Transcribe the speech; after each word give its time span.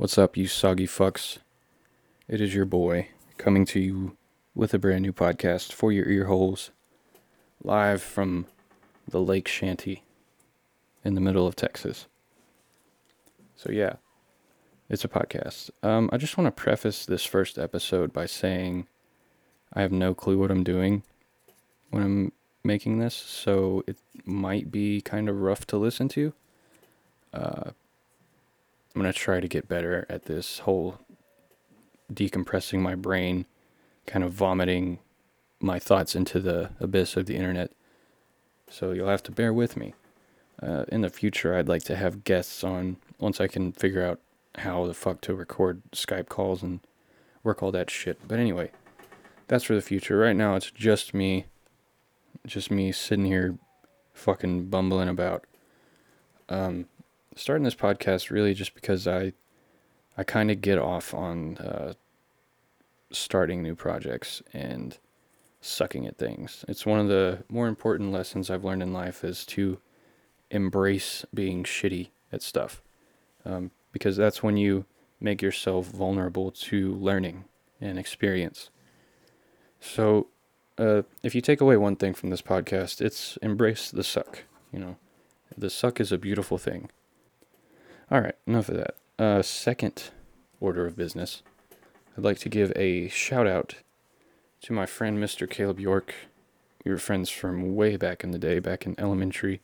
What's 0.00 0.16
up, 0.16 0.34
you 0.34 0.46
soggy 0.46 0.86
fucks? 0.86 1.40
It 2.26 2.40
is 2.40 2.54
your 2.54 2.64
boy 2.64 3.08
coming 3.36 3.66
to 3.66 3.78
you 3.78 4.16
with 4.54 4.72
a 4.72 4.78
brand 4.78 5.02
new 5.02 5.12
podcast 5.12 5.74
for 5.74 5.92
your 5.92 6.08
ear 6.08 6.24
holes, 6.24 6.70
live 7.62 8.00
from 8.00 8.46
the 9.06 9.20
Lake 9.20 9.46
Shanty 9.46 10.04
in 11.04 11.16
the 11.16 11.20
middle 11.20 11.46
of 11.46 11.54
Texas. 11.54 12.06
So, 13.56 13.70
yeah, 13.70 13.96
it's 14.88 15.04
a 15.04 15.08
podcast. 15.08 15.68
Um, 15.82 16.08
I 16.14 16.16
just 16.16 16.38
want 16.38 16.46
to 16.46 16.62
preface 16.62 17.04
this 17.04 17.26
first 17.26 17.58
episode 17.58 18.10
by 18.10 18.24
saying 18.24 18.86
I 19.74 19.82
have 19.82 19.92
no 19.92 20.14
clue 20.14 20.38
what 20.38 20.50
I'm 20.50 20.64
doing 20.64 21.02
when 21.90 22.02
I'm 22.02 22.32
making 22.64 23.00
this, 23.00 23.14
so 23.14 23.84
it 23.86 23.98
might 24.24 24.72
be 24.72 25.02
kind 25.02 25.28
of 25.28 25.42
rough 25.42 25.66
to 25.66 25.76
listen 25.76 26.08
to. 26.08 26.32
Uh, 27.34 27.72
I'm 28.94 29.00
going 29.00 29.12
to 29.12 29.18
try 29.18 29.40
to 29.40 29.48
get 29.48 29.68
better 29.68 30.06
at 30.08 30.24
this 30.24 30.60
whole 30.60 30.98
decompressing 32.12 32.80
my 32.80 32.94
brain, 32.94 33.46
kind 34.06 34.24
of 34.24 34.32
vomiting 34.32 34.98
my 35.60 35.78
thoughts 35.78 36.16
into 36.16 36.40
the 36.40 36.70
abyss 36.80 37.16
of 37.16 37.26
the 37.26 37.36
internet. 37.36 37.70
So 38.68 38.92
you'll 38.92 39.08
have 39.08 39.22
to 39.24 39.32
bear 39.32 39.52
with 39.52 39.76
me. 39.76 39.94
Uh, 40.62 40.84
in 40.88 41.00
the 41.00 41.10
future, 41.10 41.54
I'd 41.54 41.68
like 41.68 41.84
to 41.84 41.96
have 41.96 42.24
guests 42.24 42.64
on 42.64 42.96
once 43.18 43.40
I 43.40 43.46
can 43.46 43.72
figure 43.72 44.04
out 44.04 44.20
how 44.56 44.86
the 44.86 44.94
fuck 44.94 45.20
to 45.22 45.34
record 45.34 45.82
Skype 45.92 46.28
calls 46.28 46.62
and 46.62 46.80
work 47.42 47.62
all 47.62 47.72
that 47.72 47.90
shit. 47.90 48.18
But 48.26 48.38
anyway, 48.38 48.70
that's 49.48 49.64
for 49.64 49.74
the 49.74 49.80
future. 49.80 50.18
Right 50.18 50.36
now, 50.36 50.56
it's 50.56 50.70
just 50.70 51.14
me, 51.14 51.46
just 52.46 52.70
me 52.70 52.92
sitting 52.92 53.24
here, 53.24 53.56
fucking 54.12 54.66
bumbling 54.66 55.08
about. 55.08 55.44
Um, 56.48 56.86
starting 57.34 57.64
this 57.64 57.74
podcast 57.74 58.30
really 58.30 58.54
just 58.54 58.74
because 58.74 59.06
I, 59.06 59.32
I 60.16 60.24
kind 60.24 60.50
of 60.50 60.60
get 60.60 60.78
off 60.78 61.14
on 61.14 61.56
uh, 61.58 61.94
starting 63.12 63.62
new 63.62 63.74
projects 63.74 64.42
and 64.52 64.98
sucking 65.60 66.06
at 66.06 66.18
things. 66.18 66.64
It's 66.68 66.86
one 66.86 67.00
of 67.00 67.08
the 67.08 67.44
more 67.48 67.68
important 67.68 68.12
lessons 68.12 68.50
I've 68.50 68.64
learned 68.64 68.82
in 68.82 68.92
life 68.92 69.24
is 69.24 69.44
to 69.46 69.78
embrace 70.50 71.24
being 71.32 71.64
shitty 71.64 72.08
at 72.32 72.42
stuff. 72.42 72.82
Um, 73.44 73.70
because 73.92 74.16
that's 74.16 74.42
when 74.42 74.56
you 74.56 74.84
make 75.20 75.42
yourself 75.42 75.86
vulnerable 75.86 76.50
to 76.50 76.94
learning 76.94 77.44
and 77.80 77.98
experience. 77.98 78.70
So, 79.80 80.28
uh, 80.78 81.02
if 81.22 81.34
you 81.34 81.40
take 81.40 81.60
away 81.60 81.76
one 81.76 81.96
thing 81.96 82.14
from 82.14 82.30
this 82.30 82.42
podcast, 82.42 83.00
it's 83.00 83.36
embrace 83.42 83.90
the 83.90 84.04
suck. 84.04 84.44
You 84.72 84.78
know, 84.78 84.96
the 85.56 85.70
suck 85.70 86.00
is 86.00 86.12
a 86.12 86.18
beautiful 86.18 86.58
thing. 86.58 86.90
All 88.12 88.20
right, 88.20 88.34
enough 88.44 88.68
of 88.68 88.76
that. 88.76 88.96
Uh, 89.20 89.40
second 89.40 90.10
order 90.58 90.84
of 90.84 90.96
business, 90.96 91.44
I'd 92.18 92.24
like 92.24 92.38
to 92.40 92.48
give 92.48 92.72
a 92.74 93.06
shout 93.06 93.46
out 93.46 93.76
to 94.62 94.72
my 94.72 94.84
friend 94.84 95.22
Mr. 95.22 95.48
Caleb 95.48 95.78
York. 95.78 96.12
We 96.84 96.90
were 96.90 96.98
friends 96.98 97.30
from 97.30 97.76
way 97.76 97.96
back 97.96 98.24
in 98.24 98.32
the 98.32 98.38
day, 98.38 98.58
back 98.58 98.84
in 98.84 98.98
elementary. 98.98 99.60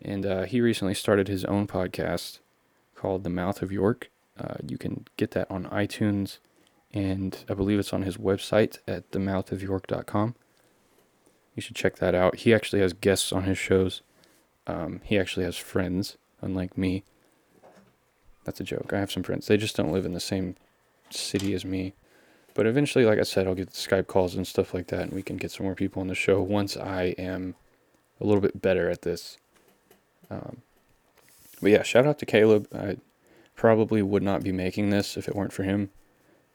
And 0.00 0.24
uh, 0.24 0.42
he 0.44 0.60
recently 0.60 0.94
started 0.94 1.26
his 1.26 1.44
own 1.46 1.66
podcast 1.66 2.38
called 2.94 3.24
The 3.24 3.30
Mouth 3.30 3.62
of 3.62 3.72
York. 3.72 4.10
Uh, 4.38 4.54
you 4.64 4.78
can 4.78 5.04
get 5.16 5.32
that 5.32 5.50
on 5.50 5.64
iTunes, 5.64 6.38
and 6.92 7.44
I 7.48 7.54
believe 7.54 7.80
it's 7.80 7.92
on 7.92 8.02
his 8.02 8.16
website 8.16 8.78
at 8.86 9.10
themouthofyork.com. 9.10 10.36
You 11.56 11.62
should 11.62 11.74
check 11.74 11.96
that 11.96 12.14
out. 12.14 12.36
He 12.36 12.54
actually 12.54 12.82
has 12.82 12.92
guests 12.92 13.32
on 13.32 13.42
his 13.42 13.58
shows. 13.58 14.02
Um, 14.68 15.00
he 15.02 15.18
actually 15.18 15.46
has 15.46 15.56
friends, 15.56 16.16
unlike 16.40 16.78
me. 16.78 17.02
That's 18.44 18.60
a 18.60 18.64
joke. 18.64 18.92
I 18.92 18.98
have 18.98 19.12
some 19.12 19.22
friends. 19.22 19.46
They 19.46 19.56
just 19.56 19.76
don't 19.76 19.92
live 19.92 20.06
in 20.06 20.12
the 20.12 20.20
same 20.20 20.56
city 21.10 21.54
as 21.54 21.64
me. 21.64 21.94
But 22.54 22.66
eventually, 22.66 23.04
like 23.04 23.18
I 23.18 23.24
said, 23.24 23.46
I'll 23.46 23.54
get 23.54 23.70
Skype 23.70 24.06
calls 24.06 24.36
and 24.36 24.46
stuff 24.46 24.72
like 24.72 24.86
that, 24.88 25.00
and 25.02 25.12
we 25.12 25.22
can 25.22 25.36
get 25.36 25.50
some 25.50 25.66
more 25.66 25.74
people 25.74 26.00
on 26.00 26.08
the 26.08 26.14
show 26.14 26.40
once 26.40 26.76
I 26.76 27.14
am 27.18 27.56
a 28.20 28.24
little 28.24 28.40
bit 28.40 28.62
better 28.62 28.88
at 28.88 29.02
this. 29.02 29.38
Um, 30.30 30.58
but 31.60 31.72
yeah, 31.72 31.82
shout 31.82 32.06
out 32.06 32.18
to 32.20 32.26
Caleb. 32.26 32.68
I 32.72 32.98
probably 33.56 34.02
would 34.02 34.22
not 34.22 34.42
be 34.42 34.52
making 34.52 34.90
this 34.90 35.16
if 35.16 35.26
it 35.26 35.34
weren't 35.34 35.52
for 35.52 35.64
him. 35.64 35.90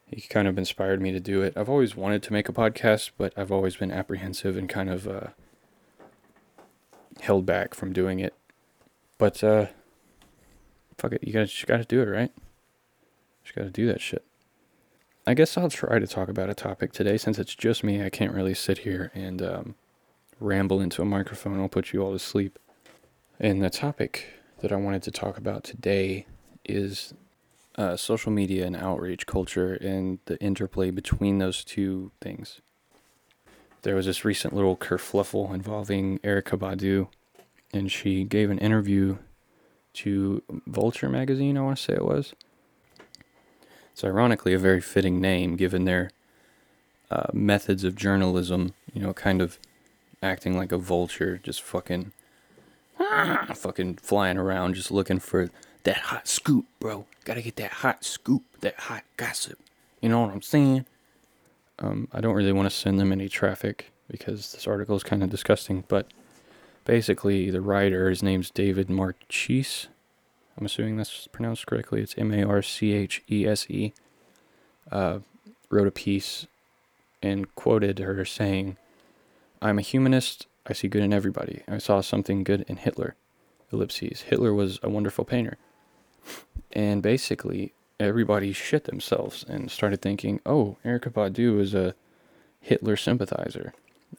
He 0.07 0.21
kind 0.21 0.47
of 0.47 0.57
inspired 0.57 1.01
me 1.01 1.11
to 1.11 1.19
do 1.19 1.41
it. 1.41 1.55
I've 1.55 1.69
always 1.69 1.95
wanted 1.95 2.23
to 2.23 2.33
make 2.33 2.49
a 2.49 2.53
podcast, 2.53 3.11
but 3.17 3.33
I've 3.37 3.51
always 3.51 3.75
been 3.75 3.91
apprehensive 3.91 4.57
and 4.57 4.67
kind 4.67 4.89
of 4.89 5.07
uh, 5.07 5.27
held 7.21 7.45
back 7.45 7.73
from 7.73 7.93
doing 7.93 8.19
it. 8.19 8.33
But 9.17 9.43
uh, 9.43 9.67
fuck 10.99 11.13
it, 11.13 11.23
you 11.23 11.33
gotta 11.33 11.45
just 11.45 11.67
gotta 11.67 11.85
do 11.85 12.01
it, 12.01 12.05
right? 12.05 12.31
Just 13.43 13.55
gotta 13.55 13.69
do 13.69 13.87
that 13.87 14.01
shit. 14.01 14.25
I 15.25 15.33
guess 15.33 15.57
I'll 15.57 15.69
try 15.69 15.99
to 15.99 16.07
talk 16.07 16.29
about 16.29 16.49
a 16.49 16.53
topic 16.53 16.91
today 16.91 17.17
since 17.17 17.37
it's 17.37 17.53
just 17.53 17.83
me. 17.83 18.03
I 18.03 18.09
can't 18.09 18.33
really 18.33 18.53
sit 18.53 18.79
here 18.79 19.11
and 19.13 19.41
um, 19.41 19.75
ramble 20.39 20.81
into 20.81 21.01
a 21.01 21.05
microphone. 21.05 21.59
I'll 21.59 21.69
put 21.69 21.93
you 21.93 22.01
all 22.01 22.11
to 22.13 22.19
sleep. 22.19 22.57
And 23.39 23.61
the 23.61 23.69
topic 23.69 24.33
that 24.61 24.71
I 24.71 24.75
wanted 24.77 25.03
to 25.03 25.11
talk 25.11 25.37
about 25.37 25.63
today 25.63 26.25
is 26.65 27.13
uh, 27.75 27.95
social 27.95 28.31
media 28.31 28.65
and 28.65 28.75
outrage 28.75 29.25
culture 29.25 29.75
and 29.75 30.19
the 30.25 30.39
interplay 30.41 30.91
between 30.91 31.37
those 31.37 31.63
two 31.63 32.11
things. 32.21 32.61
There 33.83 33.95
was 33.95 34.05
this 34.05 34.25
recent 34.25 34.53
little 34.53 34.75
kerfluffle 34.75 35.53
involving 35.53 36.19
Erykah 36.19 36.59
Badu, 36.59 37.07
and 37.71 37.89
she 37.89 38.25
gave 38.25 38.49
an 38.49 38.57
interview 38.57 39.17
to 39.99 40.41
Vulture 40.65 41.09
magazine, 41.09 41.57
I 41.57 41.61
want 41.61 41.77
to 41.77 41.83
say 41.83 41.93
it 41.93 42.05
was. 42.05 42.33
It's 43.91 44.03
ironically 44.03 44.53
a 44.53 44.59
very 44.59 44.79
fitting 44.79 45.19
name 45.19 45.57
given 45.57 45.83
their 45.83 46.11
uh, 47.11 47.27
methods 47.33 47.83
of 47.83 47.95
journalism, 47.95 48.73
you 48.93 49.01
know, 49.01 49.13
kind 49.13 49.41
of 49.41 49.59
acting 50.23 50.55
like 50.55 50.71
a 50.71 50.77
vulture, 50.77 51.37
just 51.43 51.61
fucking 51.61 52.13
fucking 53.55 53.95
flying 53.95 54.37
around 54.37 54.75
just 54.75 54.89
looking 54.91 55.19
for 55.19 55.49
that 55.83 55.97
hot 55.97 56.27
scoop, 56.27 56.65
bro. 56.79 57.05
Gotta 57.25 57.41
get 57.41 57.57
that 57.57 57.71
hot 57.71 58.05
scoop, 58.05 58.43
that 58.61 58.75
hot 58.75 59.03
gossip. 59.17 59.59
You 60.01 60.07
know 60.07 60.21
what 60.21 60.31
I'm 60.31 60.41
saying? 60.41 60.85
Um, 61.77 62.07
I 62.13 62.21
don't 62.21 62.35
really 62.35 62.53
want 62.53 62.69
to 62.69 62.75
send 62.75 62.99
them 62.99 63.11
any 63.11 63.27
traffic 63.27 63.91
because 64.09 64.53
this 64.53 64.65
article 64.65 64.95
is 64.95 65.03
kind 65.03 65.23
of 65.23 65.29
disgusting, 65.29 65.83
but 65.89 66.07
basically, 66.89 67.51
the 67.51 67.61
writer, 67.61 68.09
his 68.09 68.23
name's 68.23 68.49
David 68.49 68.89
Marchese. 68.89 69.87
I'm 70.57 70.65
assuming 70.65 70.97
that's 70.97 71.27
pronounced 71.27 71.67
correctly. 71.67 72.01
It's 72.01 72.15
M 72.17 72.33
A 72.33 72.43
R 72.43 72.63
C 72.63 72.93
H 72.93 73.21
E 73.29 73.45
S 73.45 73.69
E. 73.69 73.93
Uh, 74.91 75.19
wrote 75.69 75.87
a 75.87 75.91
piece 75.91 76.47
and 77.21 77.53
quoted 77.53 77.99
her 77.99 78.25
saying, 78.25 78.77
I'm 79.61 79.77
a 79.77 79.83
humanist 79.83 80.47
I 80.69 80.73
see 80.73 80.87
good 80.87 81.03
in 81.03 81.13
everybody. 81.13 81.61
I 81.67 81.79
saw 81.79 82.01
something 82.01 82.43
good 82.43 82.63
in 82.67 82.77
Hitler. 82.77 83.15
Ellipses. 83.71 84.21
Hitler 84.21 84.53
was 84.53 84.79
a 84.81 84.89
wonderful 84.89 85.25
painter. 85.25 85.57
And 86.71 87.01
basically, 87.03 87.73
everybody 87.99 88.51
shit 88.51 88.85
themselves 88.85 89.45
and 89.47 89.69
started 89.69 90.01
thinking, 90.01 90.41
oh, 90.45 90.77
Erykah 90.83 91.11
Badu 91.11 91.59
is 91.59 91.73
a 91.73 91.93
Hitler 92.61 92.95
sympathizer. 92.95 93.73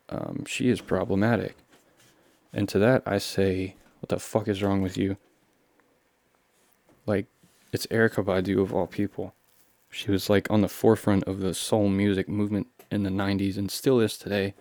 Um, 0.08 0.44
she 0.46 0.68
is 0.68 0.80
problematic. 0.80 1.56
And 2.52 2.68
to 2.68 2.78
that, 2.78 3.02
I 3.06 3.18
say, 3.18 3.76
what 4.00 4.08
the 4.08 4.18
fuck 4.18 4.48
is 4.48 4.62
wrong 4.62 4.82
with 4.82 4.96
you? 4.96 5.16
Like, 7.06 7.26
it's 7.72 7.86
Erykah 7.86 8.24
Badu 8.24 8.60
of 8.60 8.74
all 8.74 8.86
people. 8.86 9.34
She 9.90 10.10
was 10.10 10.30
like 10.30 10.50
on 10.50 10.60
the 10.60 10.68
forefront 10.68 11.24
of 11.24 11.40
the 11.40 11.54
soul 11.54 11.88
music 11.88 12.28
movement 12.28 12.68
in 12.90 13.02
the 13.02 13.10
90s 13.10 13.56
and 13.56 13.70
still 13.70 14.00
is 14.00 14.16
today 14.18 14.54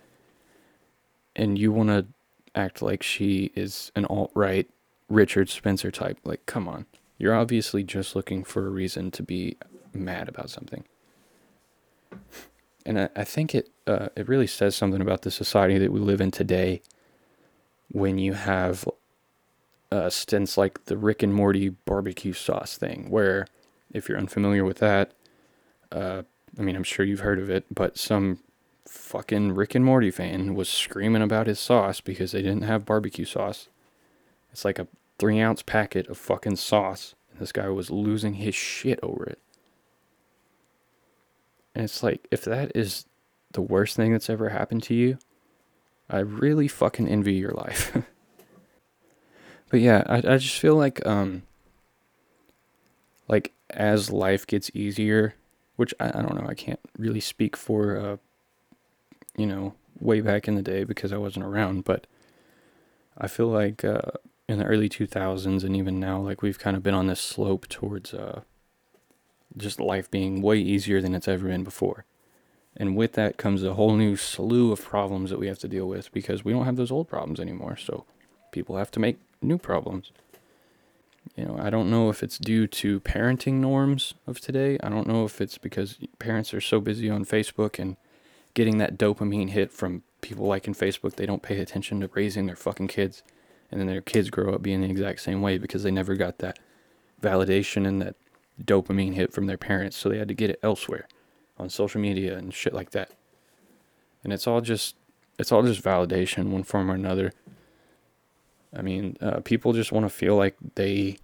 and 1.36 1.58
you 1.58 1.72
want 1.72 1.88
to 1.88 2.06
act 2.54 2.82
like 2.82 3.02
she 3.02 3.52
is 3.54 3.92
an 3.94 4.04
alt 4.06 4.30
right 4.34 4.68
Richard 5.08 5.48
Spencer 5.48 5.90
type. 5.90 6.18
Like, 6.24 6.46
come 6.46 6.68
on. 6.68 6.86
You're 7.18 7.34
obviously 7.34 7.82
just 7.82 8.16
looking 8.16 8.44
for 8.44 8.66
a 8.66 8.70
reason 8.70 9.10
to 9.12 9.22
be 9.22 9.56
mad 9.92 10.28
about 10.28 10.50
something. 10.50 10.84
And 12.86 13.00
I, 13.00 13.08
I 13.14 13.24
think 13.24 13.54
it 13.54 13.70
uh, 13.86 14.08
it 14.16 14.28
really 14.28 14.46
says 14.46 14.74
something 14.74 15.00
about 15.00 15.22
the 15.22 15.30
society 15.30 15.78
that 15.78 15.92
we 15.92 16.00
live 16.00 16.20
in 16.20 16.30
today 16.30 16.80
when 17.90 18.18
you 18.18 18.34
have 18.34 18.88
uh, 19.90 20.08
stints 20.10 20.56
like 20.56 20.84
the 20.84 20.96
Rick 20.96 21.22
and 21.22 21.34
Morty 21.34 21.70
barbecue 21.70 22.32
sauce 22.32 22.76
thing, 22.76 23.10
where 23.10 23.46
if 23.92 24.08
you're 24.08 24.18
unfamiliar 24.18 24.64
with 24.64 24.78
that, 24.78 25.12
uh, 25.92 26.22
I 26.58 26.62
mean, 26.62 26.76
I'm 26.76 26.84
sure 26.84 27.04
you've 27.04 27.20
heard 27.20 27.38
of 27.38 27.50
it, 27.50 27.64
but 27.72 27.98
some 27.98 28.38
fucking 28.86 29.52
Rick 29.52 29.74
and 29.74 29.84
Morty 29.84 30.10
fan 30.10 30.54
was 30.54 30.68
screaming 30.68 31.22
about 31.22 31.46
his 31.46 31.58
sauce 31.58 32.00
because 32.00 32.32
they 32.32 32.42
didn't 32.42 32.62
have 32.62 32.84
barbecue 32.84 33.24
sauce. 33.24 33.68
It's 34.52 34.64
like 34.64 34.78
a 34.78 34.88
three 35.18 35.40
ounce 35.40 35.62
packet 35.62 36.08
of 36.08 36.18
fucking 36.18 36.56
sauce. 36.56 37.14
And 37.30 37.40
this 37.40 37.52
guy 37.52 37.68
was 37.68 37.90
losing 37.90 38.34
his 38.34 38.54
shit 38.54 38.98
over 39.02 39.24
it. 39.24 39.38
And 41.74 41.84
it's 41.84 42.02
like, 42.02 42.26
if 42.30 42.42
that 42.44 42.72
is 42.74 43.06
the 43.52 43.62
worst 43.62 43.96
thing 43.96 44.12
that's 44.12 44.30
ever 44.30 44.48
happened 44.48 44.82
to 44.84 44.94
you, 44.94 45.18
I 46.10 46.18
really 46.18 46.68
fucking 46.68 47.08
envy 47.08 47.34
your 47.34 47.52
life. 47.52 47.96
but 49.70 49.80
yeah, 49.80 50.02
I, 50.06 50.16
I 50.16 50.38
just 50.38 50.58
feel 50.58 50.76
like, 50.76 51.04
um, 51.06 51.42
like 53.28 53.52
as 53.70 54.10
life 54.10 54.46
gets 54.46 54.70
easier, 54.74 55.34
which 55.76 55.94
I, 56.00 56.08
I 56.08 56.22
don't 56.22 56.34
know, 56.34 56.48
I 56.48 56.54
can't 56.54 56.80
really 56.98 57.20
speak 57.20 57.56
for, 57.56 57.96
uh, 57.96 58.16
you 59.36 59.46
know, 59.46 59.74
way 60.00 60.20
back 60.20 60.48
in 60.48 60.56
the 60.56 60.62
day 60.62 60.84
because 60.84 61.12
I 61.12 61.16
wasn't 61.16 61.44
around, 61.44 61.84
but 61.84 62.06
I 63.16 63.28
feel 63.28 63.48
like 63.48 63.84
uh, 63.84 64.00
in 64.48 64.58
the 64.58 64.64
early 64.64 64.88
2000s 64.88 65.62
and 65.62 65.76
even 65.76 66.00
now, 66.00 66.18
like 66.20 66.42
we've 66.42 66.58
kind 66.58 66.76
of 66.76 66.82
been 66.82 66.94
on 66.94 67.06
this 67.06 67.20
slope 67.20 67.68
towards 67.68 68.12
uh, 68.12 68.40
just 69.56 69.78
life 69.78 70.10
being 70.10 70.42
way 70.42 70.58
easier 70.58 71.00
than 71.00 71.14
it's 71.14 71.28
ever 71.28 71.46
been 71.46 71.64
before. 71.64 72.04
And 72.80 72.96
with 72.96 73.12
that 73.12 73.36
comes 73.36 73.62
a 73.62 73.74
whole 73.74 73.94
new 73.94 74.16
slew 74.16 74.72
of 74.72 74.82
problems 74.82 75.28
that 75.28 75.38
we 75.38 75.48
have 75.48 75.58
to 75.58 75.68
deal 75.68 75.86
with 75.86 76.10
because 76.12 76.46
we 76.46 76.52
don't 76.54 76.64
have 76.64 76.76
those 76.76 76.90
old 76.90 77.08
problems 77.08 77.38
anymore. 77.38 77.76
So 77.76 78.06
people 78.52 78.78
have 78.78 78.90
to 78.92 79.00
make 79.00 79.18
new 79.42 79.58
problems. 79.58 80.12
You 81.36 81.44
know, 81.44 81.58
I 81.60 81.68
don't 81.68 81.90
know 81.90 82.08
if 82.08 82.22
it's 82.22 82.38
due 82.38 82.66
to 82.66 83.00
parenting 83.00 83.56
norms 83.56 84.14
of 84.26 84.40
today. 84.40 84.78
I 84.82 84.88
don't 84.88 85.06
know 85.06 85.26
if 85.26 85.42
it's 85.42 85.58
because 85.58 85.98
parents 86.18 86.54
are 86.54 86.60
so 86.62 86.80
busy 86.80 87.10
on 87.10 87.26
Facebook 87.26 87.78
and 87.78 87.98
getting 88.54 88.78
that 88.78 88.96
dopamine 88.96 89.50
hit 89.50 89.70
from 89.70 90.02
people 90.22 90.46
liking 90.46 90.72
Facebook, 90.72 91.16
they 91.16 91.26
don't 91.26 91.42
pay 91.42 91.60
attention 91.60 92.00
to 92.00 92.10
raising 92.14 92.46
their 92.46 92.56
fucking 92.56 92.88
kids. 92.88 93.22
And 93.70 93.78
then 93.78 93.88
their 93.88 94.00
kids 94.00 94.30
grow 94.30 94.54
up 94.54 94.62
being 94.62 94.80
the 94.80 94.88
exact 94.88 95.20
same 95.20 95.42
way 95.42 95.58
because 95.58 95.82
they 95.82 95.90
never 95.90 96.14
got 96.14 96.38
that 96.38 96.58
validation 97.20 97.86
and 97.86 98.00
that 98.00 98.16
dopamine 98.58 99.12
hit 99.12 99.34
from 99.34 99.44
their 99.44 99.58
parents. 99.58 99.98
So 99.98 100.08
they 100.08 100.16
had 100.16 100.28
to 100.28 100.34
get 100.34 100.48
it 100.48 100.60
elsewhere 100.62 101.06
on 101.60 101.70
social 101.70 102.00
media 102.00 102.36
and 102.36 102.52
shit 102.52 102.74
like 102.74 102.90
that. 102.90 103.12
And 104.24 104.32
it's 104.32 104.46
all 104.46 104.60
just 104.60 104.96
it's 105.38 105.52
all 105.52 105.62
just 105.62 105.82
validation 105.82 106.50
one 106.50 106.64
form 106.64 106.90
or 106.90 106.94
another. 106.94 107.32
I 108.76 108.82
mean, 108.82 109.16
uh, 109.20 109.40
people 109.40 109.72
just 109.72 109.92
want 109.92 110.04
to 110.04 110.10
feel 110.10 110.36
like 110.36 110.56
they 110.74 111.18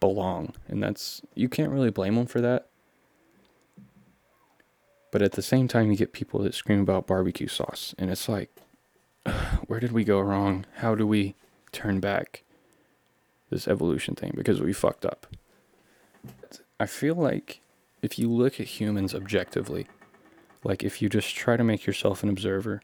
belong, 0.00 0.54
and 0.68 0.82
that's 0.82 1.22
you 1.34 1.48
can't 1.48 1.70
really 1.70 1.90
blame 1.90 2.14
them 2.14 2.26
for 2.26 2.40
that. 2.40 2.68
But 5.10 5.22
at 5.22 5.32
the 5.32 5.42
same 5.42 5.68
time, 5.68 5.90
you 5.90 5.96
get 5.96 6.12
people 6.12 6.40
that 6.40 6.54
scream 6.54 6.80
about 6.80 7.06
barbecue 7.06 7.46
sauce, 7.46 7.94
and 7.98 8.10
it's 8.10 8.28
like, 8.28 8.50
where 9.66 9.80
did 9.80 9.92
we 9.92 10.04
go 10.04 10.20
wrong? 10.20 10.66
How 10.76 10.94
do 10.94 11.06
we 11.06 11.34
turn 11.72 12.00
back 12.00 12.42
this 13.50 13.68
evolution 13.68 14.14
thing? 14.14 14.32
Because 14.36 14.60
we 14.60 14.72
fucked 14.72 15.06
up. 15.06 15.26
I 16.80 16.86
feel 16.86 17.14
like 17.14 17.60
if 18.04 18.18
you 18.18 18.30
look 18.30 18.60
at 18.60 18.66
humans 18.66 19.14
objectively, 19.14 19.86
like 20.62 20.84
if 20.84 21.00
you 21.00 21.08
just 21.08 21.34
try 21.34 21.56
to 21.56 21.64
make 21.64 21.86
yourself 21.86 22.22
an 22.22 22.28
observer, 22.28 22.82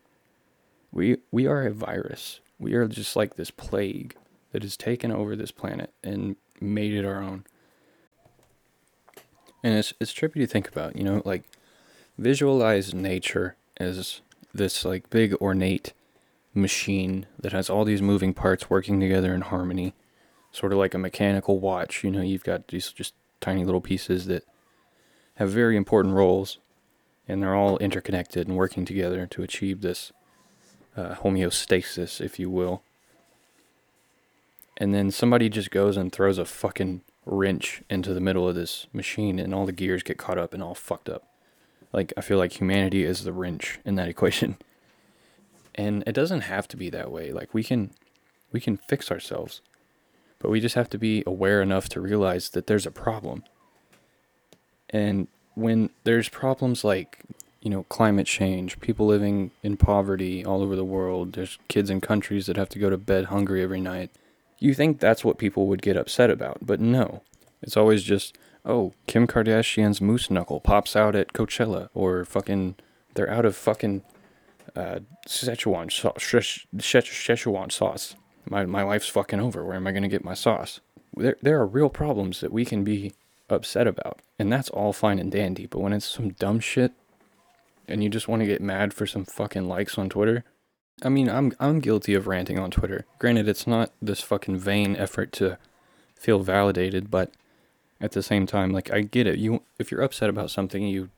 we 0.90 1.19
we 1.31 1.46
are 1.46 1.67
a 1.67 1.72
virus. 1.72 2.40
We 2.58 2.72
are 2.72 2.88
just 2.88 3.17
like 3.17 3.37
this 3.37 3.50
plague 3.50 4.17
that 4.52 4.62
has 4.62 4.78
taken 4.78 5.12
over 5.12 5.37
this 5.37 5.50
planet 5.50 5.93
and 6.02 6.37
made 6.58 6.94
it 6.94 7.05
our 7.05 7.22
own. 7.22 7.44
And 9.62 9.75
it's 9.75 9.93
it's 10.00 10.14
trippy 10.14 10.37
to 10.37 10.46
think 10.46 10.69
about, 10.69 10.96
you 10.96 11.05
know, 11.05 11.20
like 11.26 11.44
visualize 12.16 12.94
nature 12.94 13.56
as 13.76 14.23
this 14.55 14.87
like 14.87 15.11
big 15.11 15.34
ornate 15.34 15.93
machine 16.55 17.26
that 17.38 17.52
has 17.52 17.69
all 17.69 17.84
these 17.84 18.00
moving 18.00 18.32
parts 18.32 18.70
working 18.70 18.99
together 18.99 19.34
in 19.34 19.43
harmony, 19.43 19.93
sort 20.50 20.73
of 20.73 20.78
like 20.78 20.94
a 20.94 20.99
mechanical 20.99 21.61
watch. 21.61 22.02
You 22.02 22.11
know, 22.11 22.23
you've 22.23 22.44
got 22.44 22.69
these 22.69 22.90
just 22.90 23.12
tiny 23.43 23.66
little 23.66 23.82
pieces 23.82 24.25
that 24.25 24.44
have 25.40 25.50
very 25.50 25.75
important 25.75 26.14
roles, 26.14 26.58
and 27.26 27.42
they're 27.42 27.54
all 27.54 27.78
interconnected 27.78 28.46
and 28.46 28.58
working 28.58 28.84
together 28.84 29.26
to 29.26 29.42
achieve 29.42 29.81
this 29.81 30.12
uh, 30.94 31.14
homeostasis, 31.14 32.20
if 32.20 32.38
you 32.38 32.50
will. 32.50 32.82
And 34.76 34.94
then 34.94 35.10
somebody 35.10 35.48
just 35.48 35.70
goes 35.70 35.96
and 35.96 36.12
throws 36.12 36.37
a 36.37 36.44
fucking 36.44 37.00
wrench 37.25 37.82
into 37.88 38.12
the 38.12 38.20
middle 38.20 38.46
of 38.46 38.54
this 38.54 38.87
machine, 38.92 39.38
and 39.38 39.54
all 39.54 39.64
the 39.64 39.72
gears 39.72 40.02
get 40.02 40.19
caught 40.19 40.37
up 40.37 40.52
and 40.52 40.62
all 40.62 40.75
fucked 40.75 41.08
up. 41.08 41.26
Like, 41.90 42.12
I 42.19 42.20
feel 42.20 42.37
like 42.37 42.60
humanity 42.60 43.04
is 43.04 43.25
the 43.25 43.32
wrench 43.32 43.81
in 43.82 43.94
that 43.94 44.08
equation. 44.14 44.58
And 45.75 46.04
it 46.06 46.12
doesn't 46.12 46.42
have 46.42 46.69
to 46.69 46.76
be 46.76 46.90
that 46.90 47.10
way. 47.10 47.32
Like, 47.32 47.54
we 47.54 47.64
can. 47.64 47.92
We 48.52 48.60
can 48.60 48.76
fix 48.76 49.12
ourselves, 49.12 49.60
but 50.40 50.50
we 50.50 50.60
just 50.60 50.75
have 50.75 50.90
to 50.90 50.98
be 50.98 51.22
aware 51.25 51.62
enough 51.62 51.88
to 51.90 52.00
realize 52.00 52.50
that 52.50 52.66
there's 52.66 52.84
a 52.84 52.90
problem 52.90 53.44
and 54.90 55.28
when 55.54 55.90
there's 56.04 56.28
problems 56.28 56.84
like, 56.84 57.19
you 57.60 57.70
know, 57.70 57.82
climate 57.84 58.26
change, 58.26 58.81
people 58.81 59.06
living 59.06 59.50
in 59.62 59.76
poverty 59.76 60.44
all 60.44 60.62
over 60.62 60.76
the 60.76 60.84
world, 60.84 61.34
there's 61.34 61.58
kids 61.69 61.90
in 61.90 62.00
countries 62.00 62.46
that 62.46 62.56
have 62.56 62.69
to 62.70 62.78
go 62.78 62.90
to 62.90 62.96
bed 62.96 63.26
hungry 63.26 63.62
every 63.62 63.81
night. 63.81 64.10
You 64.58 64.75
think 64.75 64.98
that's 64.98 65.25
what 65.25 65.38
people 65.38 65.66
would 65.66 65.82
get 65.82 65.96
upset 65.96 66.31
about, 66.31 66.58
but 66.62 66.81
no. 66.81 67.22
It's 67.62 67.76
always 67.76 68.02
just, 68.02 68.37
oh, 68.64 68.94
Kim 69.06 69.26
Kardashian's 69.26 70.00
moose 70.00 70.31
knuckle 70.31 70.60
pops 70.60 70.96
out 70.96 71.14
at 71.14 71.32
Coachella, 71.32 71.88
or 71.94 72.25
fucking, 72.25 72.76
they're 73.14 73.31
out 73.31 73.44
of 73.44 73.56
fucking 73.56 74.02
uh, 74.75 75.00
Szechuan, 75.26 75.88
Szechuan 75.90 77.72
sauce. 77.72 78.14
My, 78.48 78.64
my 78.64 78.82
life's 78.82 79.08
fucking 79.08 79.40
over. 79.40 79.64
Where 79.64 79.76
am 79.76 79.87
I 79.87 79.92
going 79.92 80.02
to 80.02 80.08
get 80.08 80.25
my 80.25 80.34
sauce? 80.34 80.81
There, 81.14 81.37
there 81.42 81.60
are 81.60 81.66
real 81.66 81.90
problems 81.90 82.40
that 82.40 82.52
we 82.52 82.64
can 82.64 82.84
be 82.84 83.12
upset 83.52 83.87
about. 83.87 84.20
And 84.38 84.52
that's 84.52 84.70
all 84.70 84.93
fine 84.93 85.19
and 85.19 85.31
dandy. 85.31 85.67
But 85.67 85.81
when 85.81 85.93
it's 85.93 86.06
some 86.06 86.31
dumb 86.31 86.61
shit 86.61 86.93
and 87.88 88.02
you 88.02 88.08
just 88.08 88.29
want 88.29 88.41
to 88.41 88.47
get 88.47 88.61
mad 88.61 88.94
for 88.94 89.06
some 89.06 89.25
fucking 89.25 89.69
likes 89.69 89.99
on 89.99 90.08
Twitter, 90.08 90.44
I 91.02 91.08
mean, 91.08 91.29
I'm 91.29 91.52
I'm 91.58 91.81
guilty 91.81 92.14
of 92.14 92.26
ranting 92.26 92.58
on 92.58 92.70
Twitter. 92.70 93.06
Granted, 93.19 93.49
it's 93.49 93.67
not 93.67 93.93
this 94.02 94.20
fucking 94.20 94.58
vain 94.58 94.97
effort 94.97 95.32
to 95.32 95.58
feel 96.14 96.41
validated, 96.41 97.11
but 97.11 97.32
at 98.00 98.12
the 98.12 98.23
same 98.23 98.47
time, 98.47 98.73
like 98.73 98.93
I 98.93 99.00
get 99.00 99.26
it. 99.26 99.38
You 99.38 99.62
if 99.79 99.91
you're 99.91 100.02
upset 100.02 100.29
about 100.29 100.50
something, 100.50 100.82
you 100.82 101.11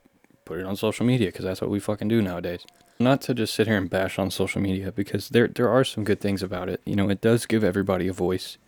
put 0.45 0.59
it 0.59 0.67
on 0.67 0.77
social 0.77 1.07
media 1.07 1.29
because 1.29 1.45
that's 1.45 1.61
what 1.61 1.71
we 1.71 1.81
fucking 1.81 2.09
do 2.09 2.23
nowadays. 2.23 2.65
Not 2.99 3.21
to 3.23 3.35
just 3.35 3.55
sit 3.55 3.67
here 3.67 3.77
and 3.77 3.91
bash 3.91 4.19
on 4.19 4.31
social 4.31 4.61
media 4.61 4.93
because 4.93 5.31
there 5.31 5.49
there 5.49 5.69
are 5.69 5.85
some 5.85 6.05
good 6.05 6.21
things 6.21 6.43
about 6.43 6.69
it. 6.69 6.81
You 6.85 6.97
know, 6.97 7.09
it 7.09 7.21
does 7.21 7.47
give 7.47 7.65
everybody 7.65 8.07
a 8.09 8.13
voice. 8.13 8.59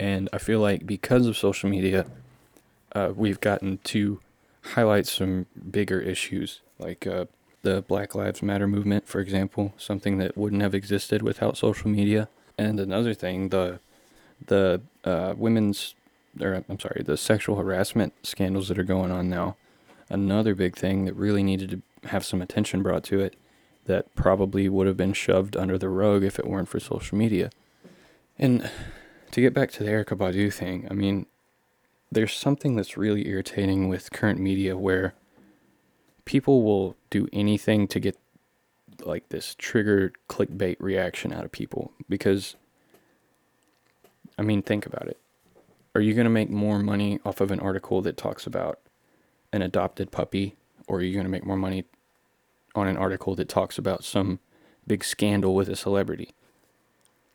And 0.00 0.28
I 0.32 0.38
feel 0.38 0.60
like 0.60 0.86
because 0.86 1.26
of 1.26 1.36
social 1.36 1.68
media, 1.68 2.06
uh, 2.92 3.12
we've 3.14 3.40
gotten 3.40 3.78
to 3.84 4.20
highlight 4.62 5.06
some 5.06 5.46
bigger 5.70 6.00
issues 6.00 6.60
like 6.78 7.06
uh, 7.06 7.26
the 7.62 7.82
Black 7.82 8.14
Lives 8.14 8.42
Matter 8.42 8.68
movement, 8.68 9.08
for 9.08 9.20
example, 9.20 9.74
something 9.76 10.18
that 10.18 10.36
wouldn't 10.36 10.62
have 10.62 10.74
existed 10.74 11.22
without 11.22 11.56
social 11.56 11.90
media. 11.90 12.28
And 12.56 12.80
another 12.80 13.14
thing, 13.14 13.48
the 13.50 13.80
the 14.46 14.80
uh, 15.04 15.34
women's, 15.36 15.94
or 16.40 16.64
I'm 16.68 16.78
sorry, 16.78 17.02
the 17.04 17.16
sexual 17.16 17.56
harassment 17.56 18.14
scandals 18.22 18.68
that 18.68 18.78
are 18.78 18.84
going 18.84 19.10
on 19.10 19.28
now. 19.28 19.56
Another 20.08 20.54
big 20.54 20.76
thing 20.76 21.04
that 21.04 21.14
really 21.14 21.42
needed 21.42 21.70
to 21.70 22.08
have 22.08 22.24
some 22.24 22.40
attention 22.40 22.82
brought 22.82 23.02
to 23.04 23.20
it 23.20 23.36
that 23.86 24.14
probably 24.14 24.68
would 24.68 24.86
have 24.86 24.96
been 24.96 25.12
shoved 25.12 25.56
under 25.56 25.76
the 25.76 25.88
rug 25.88 26.22
if 26.22 26.38
it 26.38 26.46
weren't 26.46 26.68
for 26.68 26.78
social 26.78 27.18
media. 27.18 27.50
And 28.38 28.70
to 29.32 29.40
get 29.40 29.52
back 29.52 29.70
to 29.72 29.82
the 29.82 29.90
Erykah 29.90 30.16
Badu 30.16 30.52
thing, 30.52 30.86
I 30.90 30.94
mean, 30.94 31.26
there's 32.10 32.32
something 32.32 32.76
that's 32.76 32.96
really 32.96 33.28
irritating 33.28 33.88
with 33.88 34.12
current 34.12 34.40
media 34.40 34.76
where 34.76 35.14
people 36.24 36.62
will 36.62 36.96
do 37.10 37.28
anything 37.32 37.86
to 37.88 38.00
get 38.00 38.16
like 39.04 39.28
this 39.28 39.54
triggered 39.58 40.16
clickbait 40.28 40.76
reaction 40.80 41.32
out 41.32 41.44
of 41.44 41.52
people 41.52 41.92
because 42.08 42.56
I 44.38 44.42
mean 44.42 44.62
think 44.62 44.86
about 44.86 45.06
it. 45.08 45.18
Are 45.94 46.00
you 46.00 46.14
going 46.14 46.24
to 46.24 46.30
make 46.30 46.50
more 46.50 46.78
money 46.78 47.20
off 47.24 47.40
of 47.40 47.50
an 47.50 47.60
article 47.60 48.02
that 48.02 48.16
talks 48.16 48.46
about 48.46 48.80
an 49.52 49.62
adopted 49.62 50.10
puppy 50.10 50.56
or 50.86 50.98
are 50.98 51.02
you 51.02 51.12
going 51.12 51.24
to 51.24 51.30
make 51.30 51.46
more 51.46 51.56
money 51.56 51.84
on 52.74 52.86
an 52.86 52.96
article 52.96 53.34
that 53.34 53.48
talks 53.48 53.78
about 53.78 54.04
some 54.04 54.40
big 54.86 55.04
scandal 55.04 55.54
with 55.54 55.68
a 55.68 55.76
celebrity? 55.76 56.34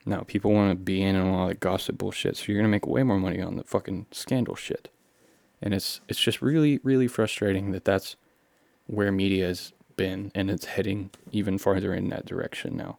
Now, 0.05 0.21
people 0.21 0.51
want 0.51 0.71
to 0.71 0.75
be 0.75 1.01
in 1.01 1.15
on 1.15 1.27
all 1.27 1.47
that 1.47 1.59
gossip 1.59 1.97
bullshit, 1.97 2.37
so 2.37 2.45
you're 2.47 2.57
gonna 2.57 2.67
make 2.67 2.87
way 2.87 3.03
more 3.03 3.19
money 3.19 3.41
on 3.41 3.55
the 3.55 3.63
fucking 3.63 4.07
scandal 4.11 4.55
shit. 4.55 4.89
And 5.61 5.73
it's 5.73 6.01
it's 6.07 6.19
just 6.19 6.41
really 6.41 6.79
really 6.83 7.07
frustrating 7.07 7.71
that 7.71 7.85
that's 7.85 8.15
where 8.87 9.11
media 9.11 9.47
has 9.47 9.71
been, 9.95 10.31
and 10.35 10.49
it's 10.49 10.65
heading 10.65 11.11
even 11.31 11.57
farther 11.57 11.93
in 11.93 12.09
that 12.09 12.25
direction 12.25 12.75
now. 12.75 12.97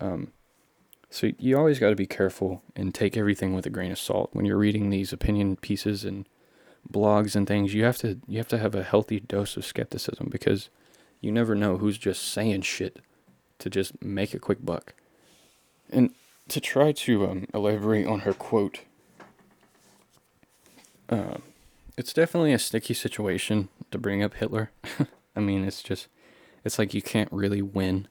Um, 0.00 0.32
so 1.10 1.30
you 1.38 1.56
always 1.56 1.78
got 1.78 1.90
to 1.90 1.96
be 1.96 2.06
careful 2.06 2.62
and 2.74 2.94
take 2.94 3.16
everything 3.16 3.54
with 3.54 3.66
a 3.66 3.70
grain 3.70 3.92
of 3.92 3.98
salt 3.98 4.30
when 4.32 4.44
you're 4.44 4.58
reading 4.58 4.90
these 4.90 5.12
opinion 5.12 5.56
pieces 5.56 6.04
and 6.04 6.28
blogs 6.90 7.34
and 7.34 7.46
things. 7.46 7.74
You 7.74 7.84
have 7.84 7.98
to 7.98 8.18
you 8.26 8.38
have 8.38 8.48
to 8.48 8.58
have 8.58 8.74
a 8.74 8.82
healthy 8.82 9.20
dose 9.20 9.56
of 9.56 9.64
skepticism 9.64 10.28
because 10.30 10.68
you 11.20 11.32
never 11.32 11.54
know 11.54 11.78
who's 11.78 11.98
just 11.98 12.22
saying 12.22 12.62
shit 12.62 13.00
to 13.58 13.70
just 13.70 14.02
make 14.02 14.34
a 14.34 14.38
quick 14.38 14.64
buck. 14.64 14.94
And 15.90 16.10
to 16.48 16.60
try 16.60 16.92
to 16.92 17.26
um, 17.26 17.46
elaborate 17.54 18.06
on 18.06 18.20
her 18.20 18.32
quote, 18.32 18.80
uh, 21.08 21.38
it's 21.96 22.12
definitely 22.12 22.52
a 22.52 22.58
sticky 22.58 22.94
situation 22.94 23.68
to 23.90 23.98
bring 23.98 24.22
up 24.22 24.34
Hitler. 24.34 24.70
I 25.36 25.40
mean, 25.40 25.64
it's 25.64 25.82
just, 25.82 26.08
it's 26.64 26.78
like 26.78 26.94
you 26.94 27.02
can't 27.02 27.32
really 27.32 27.62
win 27.62 28.08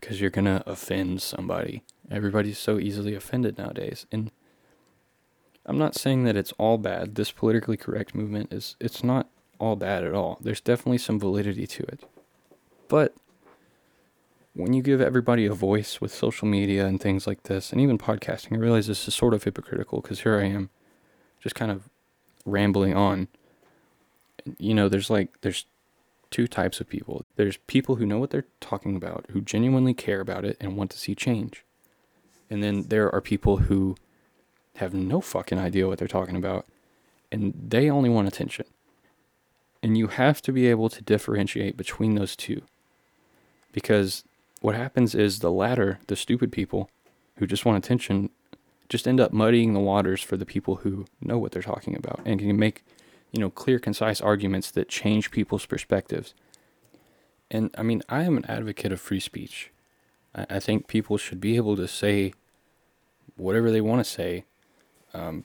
because 0.00 0.20
you're 0.20 0.30
going 0.30 0.46
to 0.46 0.62
offend 0.66 1.22
somebody. 1.22 1.84
Everybody's 2.10 2.58
so 2.58 2.78
easily 2.78 3.14
offended 3.14 3.56
nowadays. 3.56 4.06
And 4.10 4.30
I'm 5.64 5.78
not 5.78 5.94
saying 5.94 6.24
that 6.24 6.36
it's 6.36 6.52
all 6.52 6.76
bad. 6.76 7.14
This 7.14 7.30
politically 7.30 7.76
correct 7.76 8.14
movement 8.14 8.52
is 8.52 8.76
it's 8.80 9.04
not 9.04 9.28
all 9.58 9.76
bad 9.76 10.02
at 10.02 10.12
all. 10.12 10.38
There's 10.40 10.60
definitely 10.60 10.98
some 10.98 11.20
validity 11.20 11.66
to 11.68 11.84
it. 11.84 12.00
But 12.88 13.14
when 14.54 14.72
you 14.72 14.82
give 14.82 15.00
everybody 15.00 15.46
a 15.46 15.54
voice 15.54 16.00
with 16.00 16.14
social 16.14 16.46
media 16.46 16.86
and 16.86 17.00
things 17.00 17.26
like 17.26 17.44
this, 17.44 17.72
and 17.72 17.80
even 17.80 17.98
podcasting, 17.98 18.54
I 18.54 18.60
realize 18.60 18.86
this 18.86 19.08
is 19.08 19.14
sort 19.14 19.34
of 19.34 19.44
hypocritical 19.44 20.00
because 20.00 20.20
here 20.20 20.38
I 20.38 20.44
am 20.44 20.70
just 21.40 21.54
kind 21.54 21.70
of 21.70 21.88
rambling 22.44 22.94
on. 22.94 23.28
You 24.58 24.74
know, 24.74 24.88
there's 24.88 25.08
like, 25.08 25.40
there's 25.40 25.64
two 26.30 26.46
types 26.46 26.80
of 26.80 26.88
people. 26.88 27.24
There's 27.36 27.56
people 27.56 27.96
who 27.96 28.06
know 28.06 28.18
what 28.18 28.30
they're 28.30 28.46
talking 28.60 28.96
about, 28.96 29.26
who 29.30 29.40
genuinely 29.40 29.94
care 29.94 30.20
about 30.20 30.44
it 30.44 30.56
and 30.60 30.76
want 30.76 30.90
to 30.90 30.98
see 30.98 31.14
change. 31.14 31.64
And 32.50 32.62
then 32.62 32.84
there 32.88 33.12
are 33.14 33.20
people 33.20 33.58
who 33.58 33.96
have 34.76 34.92
no 34.92 35.20
fucking 35.20 35.58
idea 35.58 35.86
what 35.86 35.98
they're 35.98 36.08
talking 36.08 36.36
about 36.36 36.66
and 37.30 37.54
they 37.68 37.88
only 37.88 38.10
want 38.10 38.28
attention. 38.28 38.66
And 39.82 39.96
you 39.96 40.08
have 40.08 40.42
to 40.42 40.52
be 40.52 40.68
able 40.68 40.90
to 40.90 41.02
differentiate 41.02 41.76
between 41.76 42.14
those 42.14 42.36
two. 42.36 42.62
Because 43.72 44.24
what 44.62 44.76
happens 44.76 45.14
is 45.14 45.40
the 45.40 45.50
latter, 45.50 45.98
the 46.06 46.16
stupid 46.16 46.52
people 46.52 46.88
who 47.36 47.46
just 47.46 47.64
want 47.64 47.84
attention, 47.84 48.30
just 48.88 49.08
end 49.08 49.20
up 49.20 49.32
muddying 49.32 49.74
the 49.74 49.80
waters 49.80 50.22
for 50.22 50.36
the 50.36 50.46
people 50.46 50.76
who 50.76 51.04
know 51.20 51.36
what 51.36 51.52
they're 51.52 51.62
talking 51.62 51.96
about 51.96 52.20
and 52.24 52.40
can 52.40 52.58
make, 52.58 52.84
you 53.32 53.40
know, 53.40 53.50
clear, 53.50 53.78
concise 53.78 54.20
arguments 54.20 54.70
that 54.70 54.88
change 54.88 55.30
people's 55.32 55.66
perspectives. 55.66 56.32
And 57.50 57.74
I 57.76 57.82
mean, 57.82 58.02
I 58.08 58.22
am 58.22 58.36
an 58.36 58.44
advocate 58.46 58.92
of 58.92 59.00
free 59.00 59.20
speech. 59.20 59.70
I, 60.34 60.46
I 60.48 60.60
think 60.60 60.86
people 60.86 61.18
should 61.18 61.40
be 61.40 61.56
able 61.56 61.76
to 61.76 61.88
say 61.88 62.32
whatever 63.36 63.70
they 63.70 63.80
want 63.80 64.04
to 64.04 64.10
say. 64.10 64.44
Um, 65.12 65.44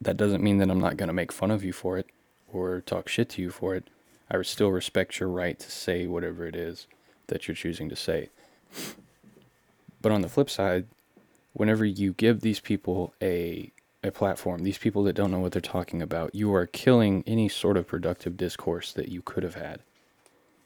that 0.00 0.16
doesn't 0.16 0.42
mean 0.42 0.58
that 0.58 0.70
I'm 0.70 0.80
not 0.80 0.96
going 0.96 1.06
to 1.06 1.14
make 1.14 1.30
fun 1.30 1.50
of 1.50 1.62
you 1.62 1.72
for 1.72 1.98
it 1.98 2.06
or 2.52 2.80
talk 2.80 3.08
shit 3.08 3.28
to 3.30 3.42
you 3.42 3.50
for 3.50 3.76
it. 3.76 3.88
I 4.28 4.42
still 4.42 4.70
respect 4.70 5.20
your 5.20 5.28
right 5.28 5.58
to 5.58 5.70
say 5.70 6.06
whatever 6.06 6.46
it 6.46 6.56
is 6.56 6.88
that 7.28 7.46
you're 7.46 7.54
choosing 7.54 7.88
to 7.88 7.96
say. 7.96 8.28
But 10.02 10.12
on 10.12 10.22
the 10.22 10.28
flip 10.28 10.48
side, 10.48 10.86
whenever 11.52 11.84
you 11.84 12.12
give 12.12 12.40
these 12.40 12.60
people 12.60 13.12
a 13.20 13.72
a 14.02 14.10
platform, 14.10 14.62
these 14.62 14.78
people 14.78 15.02
that 15.04 15.12
don't 15.12 15.30
know 15.30 15.40
what 15.40 15.52
they're 15.52 15.60
talking 15.60 16.00
about, 16.00 16.34
you 16.34 16.54
are 16.54 16.66
killing 16.66 17.22
any 17.26 17.48
sort 17.48 17.76
of 17.76 17.86
productive 17.86 18.36
discourse 18.36 18.92
that 18.94 19.08
you 19.08 19.20
could 19.20 19.42
have 19.42 19.56
had. 19.56 19.80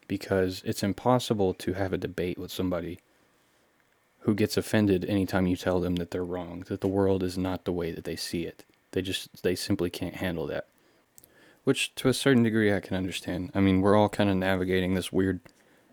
Because 0.07 0.63
it's 0.65 0.83
impossible 0.83 1.53
to 1.55 1.73
have 1.73 1.93
a 1.93 1.99
debate 1.99 2.39
with 2.39 2.53
somebody 2.53 3.01
who 4.21 4.35
gets 4.35 4.57
offended 4.57 5.05
anytime 5.05 5.47
you 5.47 5.57
tell 5.57 5.81
them 5.81 5.97
that 5.97 6.11
they're 6.13 6.25
wrong, 6.25 6.65
that 6.69 6.81
the 6.81 6.89
world 6.89 7.23
is 7.23 7.37
not 7.37 7.65
the 7.65 7.73
way 7.73 7.91
that 7.91 8.05
they 8.05 8.17
see 8.17 8.45
it. 8.45 8.65
They 8.93 9.03
just 9.03 9.43
they 9.43 9.57
simply 9.57 9.91
can't 9.91 10.17
handle 10.17 10.47
that. 10.47 10.69
Which 11.65 11.95
to 11.97 12.09
a 12.09 12.15
certain 12.15 12.43
degree 12.43 12.73
I 12.73 12.81
can 12.81 12.97
understand. 12.97 13.51
I 13.55 13.61
mean, 13.61 13.81
we're 13.81 13.97
all 13.97 14.09
kind 14.09 14.31
of 14.31 14.37
navigating 14.37 14.95
this 14.95 15.13
weird 15.13 15.41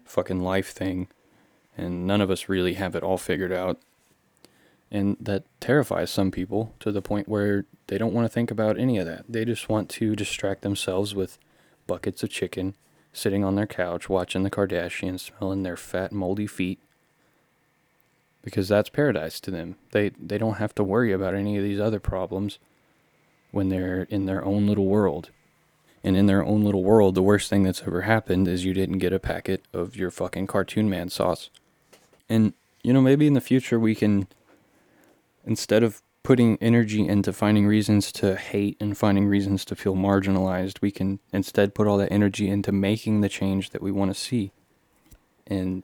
fucking 0.05 0.41
life 0.41 0.69
thing 0.69 1.07
and 1.77 2.05
none 2.05 2.21
of 2.21 2.29
us 2.29 2.49
really 2.49 2.73
have 2.73 2.95
it 2.95 3.03
all 3.03 3.17
figured 3.17 3.51
out. 3.51 3.79
And 4.91 5.15
that 5.21 5.43
terrifies 5.61 6.11
some 6.11 6.31
people 6.31 6.75
to 6.81 6.91
the 6.91 7.01
point 7.01 7.29
where 7.29 7.65
they 7.87 7.97
don't 7.97 8.13
want 8.13 8.25
to 8.25 8.33
think 8.33 8.51
about 8.51 8.77
any 8.77 8.97
of 8.97 9.05
that. 9.05 9.23
They 9.27 9.45
just 9.45 9.69
want 9.69 9.89
to 9.91 10.15
distract 10.15 10.61
themselves 10.63 11.15
with 11.15 11.37
buckets 11.87 12.23
of 12.23 12.29
chicken, 12.29 12.73
sitting 13.13 13.43
on 13.43 13.55
their 13.55 13.67
couch 13.67 14.09
watching 14.09 14.43
the 14.43 14.49
Kardashians, 14.49 15.21
smelling 15.21 15.63
their 15.63 15.77
fat, 15.77 16.11
moldy 16.11 16.47
feet. 16.47 16.79
Because 18.43 18.67
that's 18.67 18.89
paradise 18.89 19.39
to 19.41 19.51
them. 19.51 19.75
They 19.91 20.09
they 20.09 20.37
don't 20.37 20.55
have 20.55 20.73
to 20.75 20.83
worry 20.83 21.13
about 21.13 21.35
any 21.35 21.57
of 21.57 21.63
these 21.63 21.79
other 21.79 21.99
problems 21.99 22.57
when 23.51 23.69
they're 23.69 24.03
in 24.03 24.25
their 24.25 24.43
own 24.43 24.67
little 24.67 24.87
world. 24.87 25.29
And 26.03 26.17
in 26.17 26.25
their 26.25 26.43
own 26.43 26.63
little 26.63 26.83
world, 26.83 27.13
the 27.13 27.21
worst 27.21 27.49
thing 27.49 27.63
that's 27.63 27.83
ever 27.83 28.01
happened 28.01 28.47
is 28.47 28.65
you 28.65 28.73
didn't 28.73 28.97
get 28.97 29.13
a 29.13 29.19
packet 29.19 29.63
of 29.71 29.95
your 29.95 30.09
fucking 30.09 30.47
cartoon 30.47 30.89
man 30.89 31.09
sauce. 31.09 31.51
And, 32.31 32.53
you 32.81 32.93
know, 32.93 33.01
maybe 33.01 33.27
in 33.27 33.33
the 33.33 33.41
future 33.41 33.77
we 33.77 33.93
can, 33.93 34.25
instead 35.45 35.83
of 35.83 36.01
putting 36.23 36.57
energy 36.61 37.05
into 37.05 37.33
finding 37.33 37.67
reasons 37.67 38.09
to 38.13 38.37
hate 38.37 38.77
and 38.79 38.97
finding 38.97 39.27
reasons 39.27 39.65
to 39.65 39.75
feel 39.75 39.95
marginalized, 39.95 40.81
we 40.81 40.91
can 40.91 41.19
instead 41.33 41.75
put 41.75 41.87
all 41.87 41.97
that 41.97 42.09
energy 42.09 42.47
into 42.47 42.71
making 42.71 43.19
the 43.19 43.27
change 43.27 43.71
that 43.71 43.81
we 43.81 43.91
want 43.91 44.13
to 44.13 44.17
see 44.17 44.53
and 45.45 45.83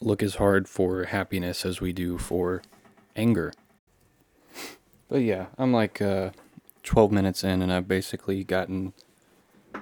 look 0.00 0.22
as 0.22 0.36
hard 0.36 0.68
for 0.68 1.06
happiness 1.06 1.66
as 1.66 1.80
we 1.80 1.92
do 1.92 2.18
for 2.18 2.62
anger. 3.16 3.52
But 5.08 5.22
yeah, 5.22 5.46
I'm 5.58 5.72
like 5.72 6.00
uh, 6.00 6.30
12 6.84 7.10
minutes 7.10 7.42
in 7.42 7.62
and 7.62 7.72
I've 7.72 7.88
basically 7.88 8.44
gotten 8.44 8.92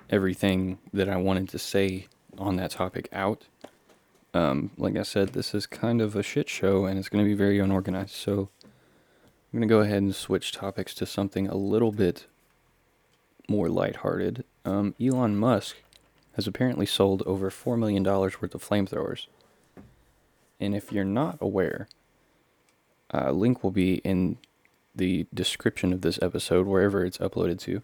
everything 0.09 0.79
that 0.95 1.11
I 1.11 1.19
wanted 1.19 1.51
to 1.51 1.59
say 1.59 2.07
on 2.39 2.57
that 2.57 2.71
topic 2.71 3.11
out. 3.13 3.45
Um, 4.35 4.71
like 4.77 4.97
I 4.97 5.03
said, 5.03 5.31
this 5.31 5.55
is 5.55 5.67
kind 5.67 6.01
of 6.01 6.15
a 6.15 6.23
shit 6.23 6.49
show 6.49 6.85
and 6.85 6.99
it's 6.99 7.09
going 7.09 7.25
to 7.25 7.29
be 7.29 7.35
very 7.35 7.59
unorganized. 7.59 8.15
So 8.15 8.51
I'm 8.63 9.59
going 9.59 9.69
to 9.69 9.75
go 9.75 9.81
ahead 9.81 10.03
and 10.03 10.15
switch 10.15 10.53
topics 10.53 10.95
to 10.95 11.07
something 11.07 11.49
a 11.49 11.57
little 11.57 11.93
bit 11.93 12.27
more 13.49 13.69
lighthearted. 13.69 14.45
Um, 14.65 14.95
Elon 15.01 15.37
Musk 15.37 15.77
has 16.37 16.47
apparently 16.47 16.87
sold 16.87 17.23
over 17.27 17.51
$4 17.51 17.79
million 17.79 18.05
worth 18.05 18.55
of 18.55 18.63
flamethrowers. 18.63 19.27
And 20.61 20.75
if 20.75 20.93
you're 20.93 21.05
not 21.05 21.39
aware, 21.41 21.89
a 23.11 23.33
link 23.33 23.65
will 23.65 23.71
be 23.71 23.97
in 23.97 24.37
the 24.95 25.27
description 25.33 25.93
of 25.93 26.03
this 26.03 26.19
episode, 26.21 26.67
wherever 26.67 27.05
it's 27.05 27.19
uploaded 27.19 27.59
to. 27.61 27.83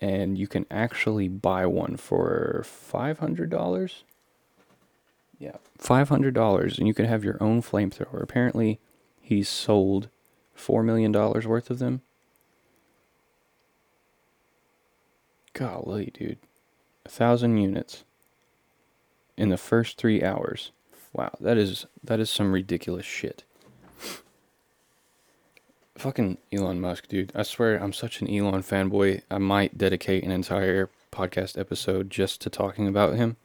And 0.00 0.38
you 0.38 0.46
can 0.46 0.64
actually 0.70 1.26
buy 1.26 1.66
one 1.66 1.96
for 1.96 2.64
$500 2.64 4.02
yeah, 5.38 5.56
five 5.76 6.08
hundred 6.08 6.34
dollars, 6.34 6.78
and 6.78 6.88
you 6.88 6.94
can 6.94 7.06
have 7.06 7.24
your 7.24 7.36
own 7.40 7.62
flamethrower. 7.62 8.22
Apparently, 8.22 8.80
he's 9.20 9.48
sold 9.48 10.08
four 10.54 10.82
million 10.82 11.12
dollars 11.12 11.46
worth 11.46 11.70
of 11.70 11.78
them. 11.78 12.02
Golly, 15.52 16.12
dude, 16.12 16.38
a 17.06 17.08
thousand 17.08 17.58
units 17.58 18.04
in 19.36 19.48
the 19.48 19.56
first 19.56 19.96
three 19.96 20.22
hours. 20.22 20.72
Wow, 21.12 21.36
that 21.40 21.56
is 21.56 21.86
that 22.02 22.20
is 22.20 22.30
some 22.30 22.52
ridiculous 22.52 23.06
shit. 23.06 23.44
Fucking 25.96 26.38
Elon 26.52 26.80
Musk, 26.80 27.08
dude. 27.08 27.32
I 27.34 27.42
swear 27.42 27.76
I'm 27.76 27.92
such 27.92 28.20
an 28.20 28.28
Elon 28.28 28.62
fanboy. 28.62 29.22
I 29.30 29.38
might 29.38 29.78
dedicate 29.78 30.22
an 30.22 30.30
entire 30.30 30.90
podcast 31.10 31.58
episode 31.58 32.10
just 32.10 32.40
to 32.42 32.50
talking 32.50 32.86
about 32.86 33.16
him 33.16 33.36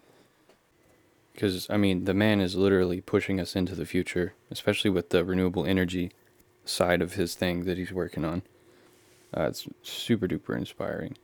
because 1.33 1.69
I 1.69 1.77
mean 1.77 2.05
the 2.05 2.13
man 2.13 2.39
is 2.39 2.55
literally 2.55 3.01
pushing 3.01 3.39
us 3.39 3.55
into 3.55 3.75
the 3.75 3.85
future, 3.85 4.33
especially 4.51 4.91
with 4.91 5.09
the 5.09 5.25
renewable 5.25 5.65
energy 5.65 6.11
side 6.65 7.01
of 7.01 7.13
his 7.13 7.35
thing 7.35 7.65
that 7.65 7.77
he's 7.77 7.91
working 7.91 8.23
on. 8.23 8.43
Uh, 9.35 9.43
it's 9.43 9.67
super 9.81 10.27
duper 10.27 10.55
inspiring, 10.55 11.17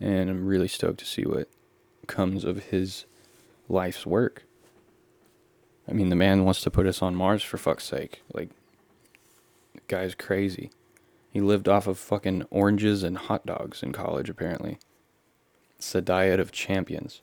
and 0.00 0.30
I'm 0.30 0.46
really 0.46 0.68
stoked 0.68 1.00
to 1.00 1.04
see 1.04 1.24
what 1.24 1.48
comes 2.06 2.44
of 2.44 2.64
his 2.64 3.06
life's 3.68 4.06
work. 4.06 4.44
I 5.88 5.92
mean, 5.92 6.08
the 6.08 6.16
man 6.16 6.44
wants 6.44 6.60
to 6.62 6.70
put 6.70 6.86
us 6.86 7.02
on 7.02 7.16
Mars 7.16 7.42
for 7.42 7.58
fuck's 7.58 7.84
sake. 7.84 8.22
Like, 8.32 8.50
the 9.74 9.80
guy's 9.88 10.14
crazy. 10.14 10.70
He 11.32 11.40
lived 11.40 11.68
off 11.68 11.86
of 11.86 11.98
fucking 11.98 12.44
oranges 12.50 13.02
and 13.02 13.18
hot 13.18 13.46
dogs 13.46 13.82
in 13.82 13.92
college, 13.92 14.28
apparently. 14.28 14.78
It's 15.76 15.92
the 15.92 16.02
diet 16.02 16.38
of 16.38 16.52
champions. 16.52 17.20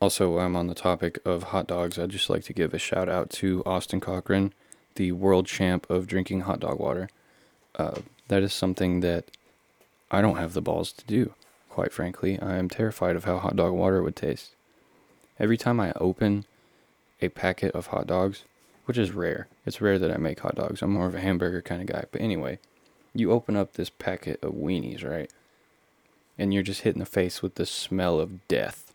Also, 0.00 0.38
I'm 0.38 0.54
on 0.54 0.68
the 0.68 0.76
topic 0.76 1.18
of 1.24 1.44
hot 1.44 1.66
dogs. 1.66 1.98
I'd 1.98 2.10
just 2.10 2.30
like 2.30 2.44
to 2.44 2.52
give 2.52 2.72
a 2.72 2.78
shout 2.78 3.08
out 3.08 3.30
to 3.30 3.64
Austin 3.66 3.98
Cochran, 3.98 4.52
the 4.94 5.10
world 5.10 5.46
champ 5.46 5.90
of 5.90 6.06
drinking 6.06 6.42
hot 6.42 6.60
dog 6.60 6.78
water. 6.78 7.08
Uh, 7.74 8.00
that 8.28 8.44
is 8.44 8.52
something 8.52 9.00
that 9.00 9.24
I 10.08 10.22
don't 10.22 10.36
have 10.36 10.52
the 10.52 10.62
balls 10.62 10.92
to 10.92 11.04
do, 11.04 11.34
quite 11.68 11.92
frankly. 11.92 12.38
I 12.38 12.58
am 12.58 12.68
terrified 12.68 13.16
of 13.16 13.24
how 13.24 13.38
hot 13.38 13.56
dog 13.56 13.72
water 13.72 14.00
would 14.00 14.14
taste. 14.14 14.54
Every 15.36 15.56
time 15.56 15.80
I 15.80 15.92
open 15.96 16.44
a 17.20 17.28
packet 17.28 17.74
of 17.74 17.88
hot 17.88 18.06
dogs, 18.06 18.44
which 18.84 18.98
is 18.98 19.10
rare, 19.10 19.48
it's 19.66 19.80
rare 19.80 19.98
that 19.98 20.12
I 20.12 20.16
make 20.16 20.38
hot 20.40 20.54
dogs. 20.54 20.80
I'm 20.80 20.92
more 20.92 21.06
of 21.06 21.14
a 21.16 21.20
hamburger 21.20 21.60
kind 21.60 21.80
of 21.80 21.88
guy. 21.88 22.04
But 22.12 22.20
anyway, 22.20 22.60
you 23.14 23.32
open 23.32 23.56
up 23.56 23.72
this 23.72 23.90
packet 23.90 24.38
of 24.44 24.52
weenies, 24.52 25.04
right? 25.04 25.30
And 26.38 26.54
you're 26.54 26.62
just 26.62 26.82
hit 26.82 26.94
in 26.94 27.00
the 27.00 27.06
face 27.06 27.42
with 27.42 27.56
the 27.56 27.66
smell 27.66 28.20
of 28.20 28.46
death 28.46 28.87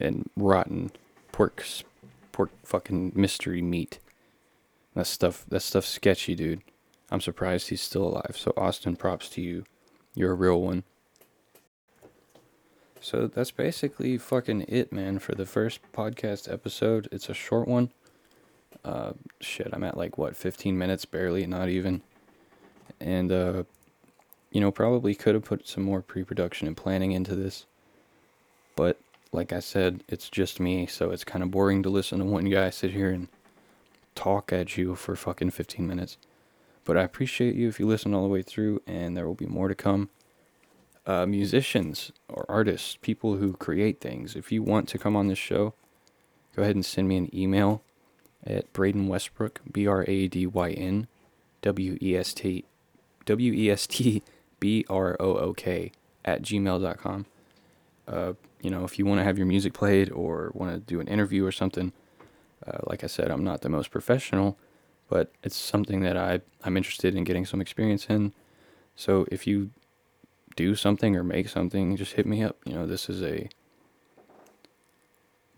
and 0.00 0.28
rotten 0.36 0.90
pork 1.32 1.64
pork 2.32 2.50
fucking 2.64 3.12
mystery 3.14 3.62
meat. 3.62 3.98
That 4.94 5.06
stuff 5.06 5.44
that 5.48 5.60
stuff's 5.60 5.88
sketchy, 5.88 6.34
dude. 6.34 6.62
I'm 7.10 7.20
surprised 7.20 7.68
he's 7.68 7.80
still 7.80 8.04
alive. 8.04 8.36
So 8.36 8.52
Austin, 8.56 8.96
props 8.96 9.28
to 9.30 9.40
you. 9.40 9.64
You're 10.14 10.32
a 10.32 10.36
real 10.36 10.60
one. 10.60 10.84
So 13.00 13.26
that's 13.26 13.50
basically 13.50 14.18
fucking 14.18 14.66
it, 14.68 14.92
man, 14.92 15.18
for 15.18 15.34
the 15.34 15.46
first 15.46 15.80
podcast 15.92 16.52
episode. 16.52 17.08
It's 17.10 17.28
a 17.28 17.34
short 17.34 17.66
one. 17.66 17.90
Uh, 18.84 19.12
shit, 19.40 19.68
I'm 19.72 19.84
at 19.84 19.96
like 19.96 20.18
what, 20.18 20.36
15 20.36 20.76
minutes, 20.76 21.04
barely, 21.04 21.46
not 21.46 21.68
even. 21.68 22.02
And 23.00 23.32
uh, 23.32 23.64
you 24.50 24.60
know, 24.60 24.70
probably 24.70 25.14
could 25.14 25.34
have 25.34 25.44
put 25.44 25.66
some 25.66 25.82
more 25.82 26.02
pre 26.02 26.24
production 26.24 26.66
and 26.66 26.76
planning 26.76 27.12
into 27.12 27.34
this. 27.34 27.66
But 28.76 29.00
like 29.32 29.52
I 29.52 29.60
said, 29.60 30.02
it's 30.08 30.28
just 30.28 30.60
me, 30.60 30.86
so 30.86 31.10
it's 31.10 31.24
kind 31.24 31.42
of 31.42 31.50
boring 31.50 31.82
to 31.82 31.90
listen 31.90 32.18
to 32.18 32.24
one 32.24 32.46
guy 32.50 32.70
sit 32.70 32.92
here 32.92 33.10
and 33.10 33.28
talk 34.14 34.52
at 34.52 34.76
you 34.76 34.94
for 34.94 35.14
fucking 35.14 35.50
15 35.50 35.86
minutes. 35.86 36.18
But 36.84 36.96
I 36.96 37.02
appreciate 37.02 37.54
you 37.54 37.68
if 37.68 37.78
you 37.78 37.86
listen 37.86 38.14
all 38.14 38.22
the 38.22 38.28
way 38.28 38.42
through, 38.42 38.82
and 38.86 39.16
there 39.16 39.26
will 39.26 39.34
be 39.34 39.46
more 39.46 39.68
to 39.68 39.74
come. 39.74 40.08
Uh, 41.06 41.26
musicians 41.26 42.12
or 42.28 42.44
artists, 42.48 42.96
people 43.00 43.36
who 43.36 43.54
create 43.54 44.00
things, 44.00 44.36
if 44.36 44.52
you 44.52 44.62
want 44.62 44.88
to 44.88 44.98
come 44.98 45.16
on 45.16 45.28
this 45.28 45.38
show, 45.38 45.74
go 46.54 46.62
ahead 46.62 46.74
and 46.74 46.84
send 46.84 47.08
me 47.08 47.16
an 47.16 47.34
email 47.34 47.82
at 48.44 48.72
Bradyn 48.72 49.08
Westbrook, 49.08 49.60
B 49.70 49.86
R 49.86 50.04
A 50.08 50.28
D 50.28 50.46
Y 50.46 50.70
N 50.70 51.06
W 51.62 51.98
E 52.02 52.16
S 52.16 52.34
T 52.34 52.64
W 53.24 53.52
E 53.52 53.70
S 53.70 53.86
T 53.86 54.22
B 54.58 54.84
R 54.88 55.16
O 55.20 55.36
O 55.36 55.52
K 55.54 55.92
at 56.24 56.42
gmail.com. 56.42 57.26
Uh, 58.06 58.32
you 58.60 58.70
know, 58.70 58.84
if 58.84 58.98
you 58.98 59.06
want 59.06 59.20
to 59.20 59.24
have 59.24 59.38
your 59.38 59.46
music 59.46 59.72
played 59.72 60.10
or 60.10 60.50
want 60.54 60.72
to 60.72 60.78
do 60.78 61.00
an 61.00 61.08
interview 61.08 61.44
or 61.44 61.52
something, 61.52 61.92
uh, 62.66 62.78
like 62.84 63.02
I 63.02 63.06
said, 63.06 63.30
I'm 63.30 63.44
not 63.44 63.62
the 63.62 63.68
most 63.68 63.90
professional, 63.90 64.58
but 65.08 65.32
it's 65.42 65.56
something 65.56 66.00
that 66.00 66.16
I, 66.16 66.40
I'm 66.62 66.76
interested 66.76 67.14
in 67.14 67.24
getting 67.24 67.46
some 67.46 67.60
experience 67.60 68.06
in. 68.06 68.32
So 68.96 69.26
if 69.30 69.46
you 69.46 69.70
do 70.56 70.74
something 70.74 71.16
or 71.16 71.24
make 71.24 71.48
something, 71.48 71.96
just 71.96 72.12
hit 72.12 72.26
me 72.26 72.42
up. 72.42 72.56
You 72.64 72.74
know, 72.74 72.86
this 72.86 73.08
is 73.08 73.22
a 73.22 73.48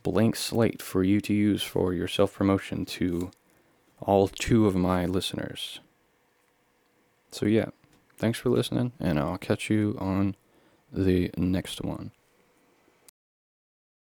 blank 0.03 0.37
slate 0.37 0.83
for 0.83 1.03
you 1.03 1.21
to 1.21 1.35
use 1.35 1.63
for 1.63 1.93
your 1.93 2.09
self 2.09 2.35
promotion 2.35 2.85
to 2.87 3.31
all 4.01 4.29
two 4.29 4.67
of 4.67 4.75
my 4.75 5.07
listeners. 5.07 5.81
So, 7.31 7.47
yeah, 7.47 7.67
thanks 8.19 8.39
for 8.39 8.51
listening, 8.51 8.93
and 9.01 9.19
I'll 9.19 9.39
catch 9.39 9.71
you 9.71 9.97
on 9.99 10.37
the 10.93 11.31
next 11.37 11.81
one. 11.83 12.11